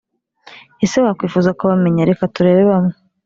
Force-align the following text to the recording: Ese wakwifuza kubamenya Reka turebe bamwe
Ese 0.83 0.97
wakwifuza 1.05 1.55
kubamenya 1.59 2.07
Reka 2.09 2.31
turebe 2.35 2.63
bamwe 2.71 2.93